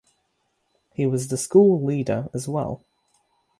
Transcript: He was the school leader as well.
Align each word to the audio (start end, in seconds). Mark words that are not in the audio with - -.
He 0.95 1.05
was 1.05 1.27
the 1.27 1.37
school 1.37 1.85
leader 1.85 2.27
as 2.33 2.47
well. 2.47 2.83